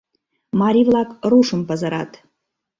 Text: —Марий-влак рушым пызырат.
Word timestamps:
—Марий-влак 0.59 1.09
рушым 1.29 1.61
пызырат. 1.69 2.11